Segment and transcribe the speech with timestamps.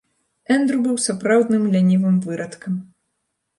[0.55, 2.83] Эндру быў сапраўдным лянівым вырадкам.